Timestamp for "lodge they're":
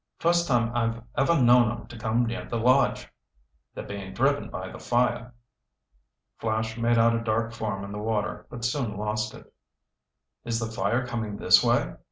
2.57-3.83